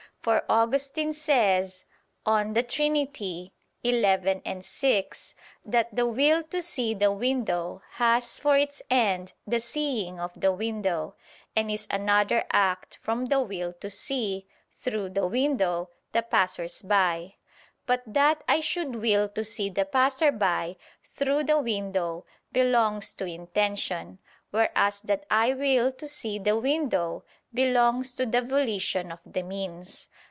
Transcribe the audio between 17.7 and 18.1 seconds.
But